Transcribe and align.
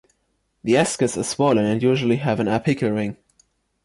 The 0.63 0.73
ascus 0.73 1.15
are 1.15 1.21
swollen 1.21 1.63
and 1.65 1.83
usually 1.83 2.15
have 2.15 2.39
an 2.39 2.47
apical 2.47 2.91
ring. 2.95 3.17